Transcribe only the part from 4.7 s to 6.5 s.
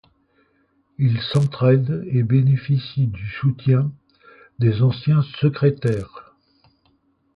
anciens secrétaires.